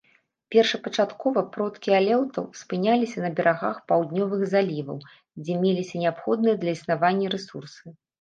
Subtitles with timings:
[0.53, 4.97] Першапачаткова продкі алеутаў спыняліся на берагах паўднёвых заліваў,
[5.43, 7.85] дзе меліся неабходныя для існавання рэсурсы.